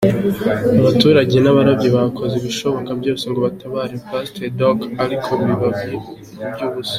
[0.81, 6.35] Abaturage n’abarobyi bakoze ibishoboka byose ngo batabare Pasiteri Docho ariko biba iby’ubusa.